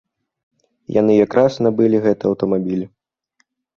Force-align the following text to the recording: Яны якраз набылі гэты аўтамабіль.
Яны 0.95 1.13
якраз 1.25 1.51
набылі 1.65 1.97
гэты 2.07 2.23
аўтамабіль. 2.31 2.85